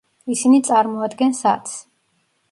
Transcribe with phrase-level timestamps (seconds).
[0.35, 1.75] ისინი წარმოადგენს ათს.